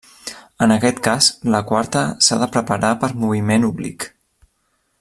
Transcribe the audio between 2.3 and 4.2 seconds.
de preparar per moviment oblic.